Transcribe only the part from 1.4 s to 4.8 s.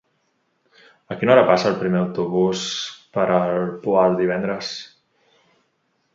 passa el primer autobús per el Poal divendres?